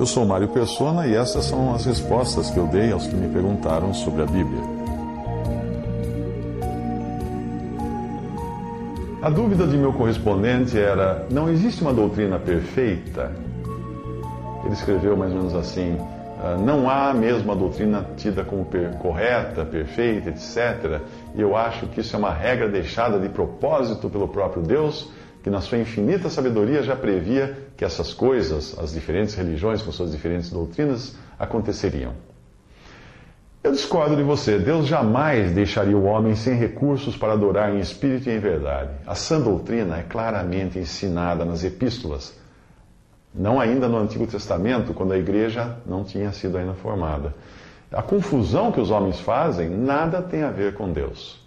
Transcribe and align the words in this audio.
Eu 0.00 0.06
sou 0.06 0.24
Mário 0.24 0.48
Persona 0.48 1.06
e 1.06 1.14
essas 1.14 1.44
são 1.44 1.74
as 1.74 1.84
respostas 1.84 2.50
que 2.50 2.56
eu 2.56 2.66
dei 2.66 2.90
aos 2.90 3.06
que 3.06 3.14
me 3.14 3.28
perguntaram 3.28 3.92
sobre 3.92 4.22
a 4.22 4.24
Bíblia. 4.24 4.62
A 9.20 9.28
dúvida 9.28 9.66
de 9.66 9.76
meu 9.76 9.92
correspondente 9.92 10.78
era: 10.78 11.26
não 11.30 11.50
existe 11.50 11.82
uma 11.82 11.92
doutrina 11.92 12.38
perfeita? 12.38 13.30
Ele 14.64 14.72
escreveu 14.72 15.18
mais 15.18 15.32
ou 15.32 15.36
menos 15.36 15.54
assim: 15.54 15.98
ah, 16.42 16.56
não 16.58 16.88
há 16.88 17.12
mesmo 17.12 17.52
a 17.52 17.54
doutrina 17.54 18.06
tida 18.16 18.42
como 18.42 18.64
per 18.64 18.94
correta, 18.94 19.66
perfeita, 19.66 20.30
etc. 20.30 21.02
E 21.34 21.42
eu 21.42 21.54
acho 21.54 21.86
que 21.88 22.00
isso 22.00 22.16
é 22.16 22.18
uma 22.18 22.32
regra 22.32 22.70
deixada 22.70 23.18
de 23.18 23.28
propósito 23.28 24.08
pelo 24.08 24.28
próprio 24.28 24.62
Deus, 24.62 25.10
que 25.42 25.50
na 25.50 25.60
sua 25.60 25.78
infinita 25.78 26.28
sabedoria 26.28 26.82
já 26.82 26.94
previa 26.94 27.56
que 27.76 27.84
essas 27.84 28.12
coisas, 28.12 28.78
as 28.78 28.92
diferentes 28.92 29.34
religiões 29.34 29.80
com 29.82 29.90
suas 29.90 30.12
diferentes 30.12 30.50
doutrinas, 30.50 31.16
aconteceriam. 31.38 32.12
Eu 33.62 33.72
discordo 33.72 34.16
de 34.16 34.22
você. 34.22 34.58
Deus 34.58 34.86
jamais 34.86 35.52
deixaria 35.52 35.96
o 35.96 36.04
homem 36.04 36.34
sem 36.34 36.54
recursos 36.54 37.14
para 37.16 37.34
adorar 37.34 37.74
em 37.74 37.78
espírito 37.78 38.28
e 38.30 38.32
em 38.32 38.38
verdade. 38.38 38.90
A 39.06 39.14
sã 39.14 39.38
doutrina 39.38 39.98
é 39.98 40.02
claramente 40.02 40.78
ensinada 40.78 41.44
nas 41.44 41.62
epístolas, 41.62 42.38
não 43.34 43.60
ainda 43.60 43.86
no 43.86 43.98
Antigo 43.98 44.26
Testamento, 44.26 44.94
quando 44.94 45.12
a 45.12 45.18
igreja 45.18 45.76
não 45.86 46.04
tinha 46.04 46.32
sido 46.32 46.56
ainda 46.56 46.72
formada. 46.72 47.34
A 47.92 48.02
confusão 48.02 48.72
que 48.72 48.80
os 48.80 48.90
homens 48.90 49.20
fazem 49.20 49.68
nada 49.68 50.22
tem 50.22 50.42
a 50.42 50.50
ver 50.50 50.74
com 50.74 50.90
Deus. 50.90 51.38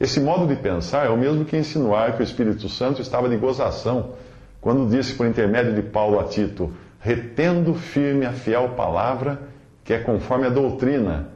Esse 0.00 0.18
modo 0.18 0.46
de 0.46 0.56
pensar 0.56 1.04
é 1.04 1.10
o 1.10 1.16
mesmo 1.16 1.44
que 1.44 1.58
insinuar 1.58 2.16
que 2.16 2.22
o 2.22 2.24
Espírito 2.24 2.70
Santo 2.70 3.02
estava 3.02 3.28
de 3.28 3.36
gozação 3.36 4.14
quando 4.58 4.88
disse 4.88 5.12
por 5.12 5.26
intermédio 5.26 5.74
de 5.74 5.82
Paulo 5.82 6.18
a 6.18 6.24
Tito: 6.24 6.72
retendo 6.98 7.74
firme 7.74 8.24
a 8.24 8.32
fiel 8.32 8.70
palavra 8.70 9.38
que 9.84 9.92
é 9.92 9.98
conforme 9.98 10.46
a 10.46 10.50
doutrina 10.50 11.28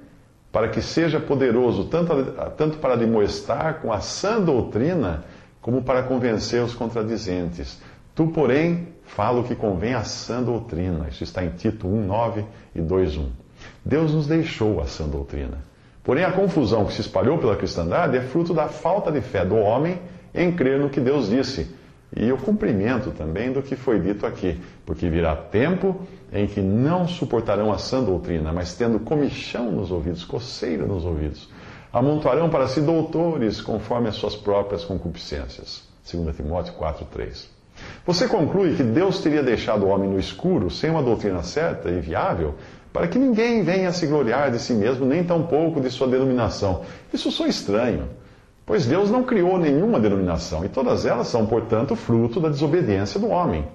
para 0.50 0.68
que 0.68 0.80
seja 0.80 1.18
poderoso 1.20 1.86
tanto, 1.86 2.14
tanto 2.56 2.78
para 2.78 2.96
demoestar 2.96 3.80
com 3.82 3.92
a 3.92 4.00
sã 4.00 4.40
doutrina, 4.40 5.24
como 5.60 5.82
para 5.82 6.04
convencer 6.04 6.62
os 6.62 6.72
contradizentes. 6.74 7.82
Tu, 8.14 8.28
porém, 8.28 8.88
fala 9.02 9.40
o 9.40 9.44
que 9.44 9.56
convém 9.56 9.94
à 9.94 10.04
sã 10.04 10.40
doutrina. 10.40 11.08
Isso 11.10 11.24
está 11.24 11.44
em 11.44 11.50
Tito 11.50 11.88
1, 11.88 12.06
9 12.06 12.44
e 12.72 12.80
2, 12.80 13.16
1. 13.16 13.30
Deus 13.84 14.14
nos 14.14 14.28
deixou 14.28 14.80
a 14.80 14.86
sã 14.86 15.08
doutrina. 15.08 15.58
Porém, 16.04 16.22
a 16.22 16.30
confusão 16.30 16.84
que 16.84 16.92
se 16.92 17.00
espalhou 17.00 17.38
pela 17.38 17.56
cristandade 17.56 18.16
é 18.16 18.20
fruto 18.20 18.52
da 18.52 18.68
falta 18.68 19.10
de 19.10 19.22
fé 19.22 19.44
do 19.44 19.56
homem 19.56 19.98
em 20.34 20.52
crer 20.52 20.78
no 20.78 20.90
que 20.90 21.00
Deus 21.00 21.30
disse 21.30 21.74
e 22.16 22.30
o 22.30 22.36
cumprimento 22.36 23.10
também 23.10 23.50
do 23.50 23.62
que 23.62 23.74
foi 23.74 23.98
dito 23.98 24.24
aqui, 24.24 24.60
porque 24.86 25.08
virá 25.08 25.34
tempo 25.34 25.96
em 26.32 26.46
que 26.46 26.60
não 26.60 27.08
suportarão 27.08 27.72
a 27.72 27.78
sã 27.78 28.02
doutrina, 28.02 28.52
mas 28.52 28.74
tendo 28.74 29.00
comichão 29.00 29.72
nos 29.72 29.90
ouvidos, 29.90 30.24
coceira 30.24 30.86
nos 30.86 31.04
ouvidos, 31.04 31.48
amontoarão 31.92 32.48
para 32.48 32.68
si 32.68 32.80
doutores 32.80 33.60
conforme 33.60 34.08
as 34.08 34.14
suas 34.14 34.36
próprias 34.36 34.84
concupiscências. 34.84 35.82
2 36.10 36.36
Timóteo 36.36 36.74
4,3. 36.74 37.48
Você 38.06 38.28
conclui 38.28 38.76
que 38.76 38.82
Deus 38.82 39.20
teria 39.20 39.42
deixado 39.42 39.86
o 39.86 39.88
homem 39.88 40.10
no 40.10 40.18
escuro, 40.18 40.70
sem 40.70 40.90
uma 40.90 41.02
doutrina 41.02 41.42
certa 41.42 41.88
e 41.88 42.00
viável, 42.00 42.54
para 42.92 43.08
que 43.08 43.18
ninguém 43.18 43.62
venha 43.62 43.90
se 43.92 44.06
gloriar 44.06 44.50
de 44.50 44.58
si 44.58 44.74
mesmo, 44.74 45.06
nem 45.06 45.24
tampouco 45.24 45.80
de 45.80 45.90
sua 45.90 46.06
denominação. 46.06 46.82
Isso 47.12 47.30
sou 47.30 47.46
estranho. 47.46 48.10
Pois 48.66 48.86
Deus 48.86 49.10
não 49.10 49.24
criou 49.24 49.58
nenhuma 49.58 49.98
denominação 49.98 50.64
e 50.64 50.68
todas 50.68 51.06
elas 51.06 51.28
são, 51.28 51.46
portanto, 51.46 51.96
fruto 51.96 52.40
da 52.40 52.50
desobediência 52.50 53.18
do 53.18 53.28
homem. 53.28 53.66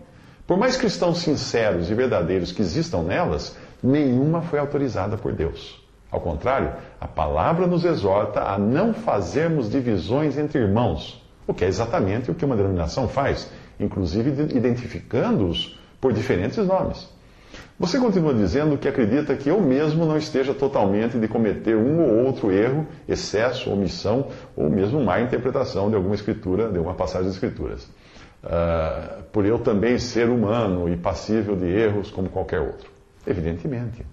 Por 0.45 0.57
mais 0.57 0.77
cristãos 0.77 1.19
sinceros 1.19 1.89
e 1.89 1.95
verdadeiros 1.95 2.51
que 2.51 2.61
existam 2.61 3.03
nelas, 3.03 3.57
nenhuma 3.81 4.41
foi 4.41 4.59
autorizada 4.59 5.17
por 5.17 5.33
Deus. 5.33 5.83
Ao 6.11 6.19
contrário, 6.19 6.73
a 7.01 7.07
palavra 7.07 7.67
nos 7.67 7.83
exorta 7.83 8.41
a 8.41 8.57
não 8.57 8.93
fazermos 8.93 9.69
divisões 9.69 10.37
entre 10.37 10.59
irmãos, 10.59 11.23
o 11.45 11.53
que 11.53 11.65
é 11.65 11.67
exatamente 11.67 12.31
o 12.31 12.35
que 12.35 12.45
uma 12.45 12.55
denominação 12.55 13.07
faz, 13.07 13.51
inclusive 13.79 14.29
identificando-os 14.55 15.79
por 15.99 16.13
diferentes 16.13 16.57
nomes. 16.57 17.09
Você 17.79 17.97
continua 17.97 18.33
dizendo 18.33 18.77
que 18.77 18.87
acredita 18.87 19.35
que 19.35 19.49
eu 19.49 19.61
mesmo 19.61 20.05
não 20.05 20.17
esteja 20.17 20.53
totalmente 20.53 21.17
de 21.17 21.27
cometer 21.27 21.77
um 21.77 22.01
ou 22.01 22.25
outro 22.25 22.51
erro, 22.51 22.85
excesso, 23.07 23.71
omissão 23.71 24.27
ou 24.55 24.69
mesmo 24.69 25.01
má 25.01 25.21
interpretação 25.21 25.89
de 25.89 25.95
alguma 25.95 26.13
escritura, 26.13 26.69
de 26.69 26.77
alguma 26.77 26.93
passagem 26.93 27.27
das 27.27 27.35
escrituras. 27.35 27.83
Uh, 28.43 29.23
por 29.31 29.45
eu 29.45 29.59
também 29.59 29.97
ser 29.97 30.29
humano 30.29 30.89
e 30.89 30.97
passível 30.97 31.55
de 31.55 31.67
erros 31.67 32.11
como 32.11 32.29
qualquer 32.29 32.59
outro. 32.59 32.89
Evidentemente. 33.25 34.05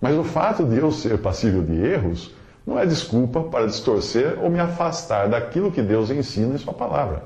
Mas 0.00 0.14
o 0.16 0.24
fato 0.24 0.64
de 0.64 0.76
eu 0.76 0.92
ser 0.92 1.18
passível 1.18 1.62
de 1.62 1.76
erros 1.82 2.34
não 2.66 2.78
é 2.78 2.84
desculpa 2.84 3.42
para 3.42 3.66
distorcer 3.66 4.38
ou 4.42 4.50
me 4.50 4.60
afastar 4.60 5.28
daquilo 5.28 5.72
que 5.72 5.80
Deus 5.80 6.10
ensina 6.10 6.54
em 6.54 6.58
Sua 6.58 6.74
palavra. 6.74 7.22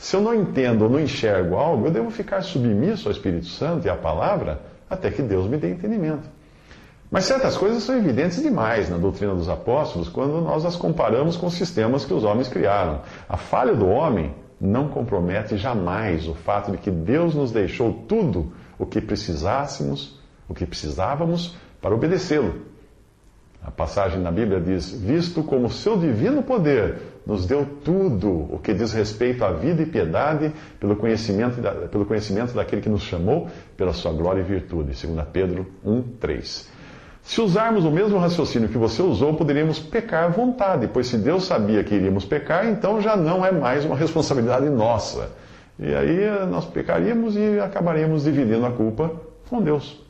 Se 0.00 0.16
eu 0.16 0.22
não 0.22 0.34
entendo 0.34 0.84
ou 0.84 0.88
não 0.88 0.98
enxergo 0.98 1.56
algo, 1.56 1.86
eu 1.86 1.90
devo 1.90 2.10
ficar 2.10 2.40
submisso 2.40 3.06
ao 3.06 3.12
Espírito 3.12 3.44
Santo 3.44 3.86
e 3.86 3.90
à 3.90 3.94
palavra 3.94 4.62
até 4.88 5.10
que 5.10 5.20
Deus 5.20 5.46
me 5.46 5.58
dê 5.58 5.72
entendimento. 5.72 6.26
Mas 7.10 7.26
certas 7.26 7.54
coisas 7.54 7.82
são 7.82 7.98
evidentes 7.98 8.40
demais 8.40 8.88
na 8.88 8.96
doutrina 8.96 9.34
dos 9.34 9.50
apóstolos 9.50 10.08
quando 10.08 10.40
nós 10.40 10.64
as 10.64 10.74
comparamos 10.74 11.36
com 11.36 11.48
os 11.48 11.52
sistemas 11.52 12.06
que 12.06 12.14
os 12.14 12.24
homens 12.24 12.48
criaram. 12.48 13.02
A 13.28 13.36
falha 13.36 13.74
do 13.74 13.86
homem 13.86 14.34
não 14.58 14.88
compromete 14.88 15.58
jamais 15.58 16.26
o 16.26 16.34
fato 16.34 16.72
de 16.72 16.78
que 16.78 16.90
Deus 16.90 17.34
nos 17.34 17.52
deixou 17.52 17.92
tudo 18.08 18.54
o 18.78 18.86
que 18.86 19.02
precisássemos, 19.02 20.18
o 20.48 20.54
que 20.54 20.64
precisávamos 20.64 21.54
para 21.78 21.94
obedecê-lo. 21.94 22.62
A 23.62 23.70
passagem 23.70 24.18
na 24.18 24.32
Bíblia 24.32 24.62
diz: 24.62 24.90
Visto 24.90 25.42
como 25.42 25.68
seu 25.68 25.98
divino 25.98 26.42
poder 26.42 27.09
nos 27.26 27.46
deu 27.46 27.66
tudo 27.84 28.30
o 28.52 28.58
que 28.58 28.72
diz 28.72 28.92
respeito 28.92 29.44
à 29.44 29.52
vida 29.52 29.82
e 29.82 29.86
piedade, 29.86 30.52
pelo 30.78 30.96
conhecimento, 30.96 31.60
pelo 31.90 32.04
conhecimento 32.04 32.54
daquele 32.54 32.82
que 32.82 32.88
nos 32.88 33.02
chamou, 33.02 33.48
pela 33.76 33.92
sua 33.92 34.12
glória 34.12 34.40
e 34.40 34.44
virtude. 34.44 34.92
2 35.06 35.26
Pedro 35.32 35.66
1, 35.84 36.02
3. 36.18 36.80
Se 37.22 37.40
usarmos 37.40 37.84
o 37.84 37.90
mesmo 37.90 38.18
raciocínio 38.18 38.68
que 38.68 38.78
você 38.78 39.02
usou, 39.02 39.34
poderíamos 39.34 39.78
pecar 39.78 40.24
à 40.24 40.28
vontade, 40.28 40.88
pois 40.88 41.06
se 41.06 41.18
Deus 41.18 41.44
sabia 41.44 41.84
que 41.84 41.94
iríamos 41.94 42.24
pecar, 42.24 42.66
então 42.66 43.00
já 43.00 43.16
não 43.16 43.44
é 43.44 43.52
mais 43.52 43.84
uma 43.84 43.94
responsabilidade 43.94 44.68
nossa. 44.68 45.30
E 45.78 45.94
aí 45.94 46.46
nós 46.50 46.64
pecaríamos 46.66 47.36
e 47.36 47.60
acabaríamos 47.60 48.24
dividindo 48.24 48.66
a 48.66 48.70
culpa 48.70 49.12
com 49.48 49.62
Deus. 49.62 50.09